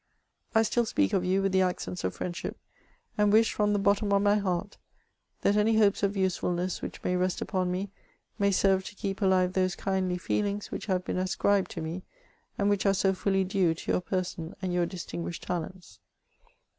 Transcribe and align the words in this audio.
'^ 0.55 0.59
I 0.59 0.63
still 0.63 0.87
speak 0.87 1.13
of 1.13 1.23
you 1.23 1.43
with 1.43 1.51
the 1.51 1.61
accents 1.61 2.03
of 2.03 2.15
friendship, 2.15 2.57
and 3.19 3.31
wish, 3.31 3.53
from 3.53 3.71
the 3.71 3.77
bottom 3.77 4.11
of 4.11 4.23
my 4.23 4.33
heart, 4.37 4.77
that 5.41 5.55
any 5.55 5.77
hopes 5.77 6.01
of 6.01 6.17
useful 6.17 6.51
ness 6.53 6.81
which 6.81 7.03
may 7.03 7.15
rest 7.15 7.39
upon 7.39 7.71
me 7.71 7.91
may 8.39 8.49
serve 8.49 8.83
to 8.85 8.95
keep 8.95 9.21
alive 9.21 9.53
those 9.53 9.75
kindly 9.75 10.17
feelings 10.17 10.71
which 10.71 10.87
have 10.87 11.05
been 11.05 11.19
ascribed 11.19 11.69
to 11.69 11.81
me, 11.81 12.01
and 12.57 12.67
which 12.67 12.87
are 12.87 12.95
so 12.95 13.13
fully 13.13 13.43
due 13.43 13.75
to 13.75 13.91
your 13.91 14.01
person 14.01 14.55
and 14.59 14.73
your 14.73 14.87
distinguished 14.87 15.43
talents. 15.43 15.99